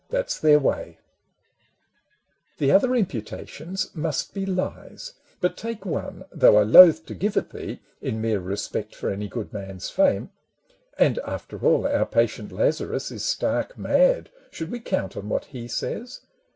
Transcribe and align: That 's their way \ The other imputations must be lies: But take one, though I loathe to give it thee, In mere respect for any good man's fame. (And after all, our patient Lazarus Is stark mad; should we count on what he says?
That 0.09 0.31
's 0.31 0.39
their 0.39 0.57
way 0.57 0.97
\ 1.73 2.57
The 2.57 2.71
other 2.71 2.95
imputations 2.95 3.91
must 3.93 4.33
be 4.33 4.47
lies: 4.47 5.13
But 5.41 5.55
take 5.55 5.85
one, 5.85 6.25
though 6.31 6.57
I 6.57 6.63
loathe 6.63 7.05
to 7.05 7.13
give 7.13 7.37
it 7.37 7.51
thee, 7.51 7.81
In 8.01 8.19
mere 8.19 8.39
respect 8.39 8.95
for 8.95 9.11
any 9.11 9.27
good 9.27 9.53
man's 9.53 9.91
fame. 9.91 10.31
(And 10.97 11.19
after 11.19 11.63
all, 11.63 11.85
our 11.85 12.07
patient 12.07 12.51
Lazarus 12.51 13.11
Is 13.11 13.23
stark 13.23 13.77
mad; 13.77 14.31
should 14.49 14.71
we 14.71 14.79
count 14.79 15.15
on 15.15 15.29
what 15.29 15.45
he 15.45 15.67
says? 15.67 16.21